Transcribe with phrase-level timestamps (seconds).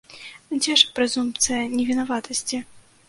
[0.61, 2.65] Дзе ж прэзумпцыя невінаватасці?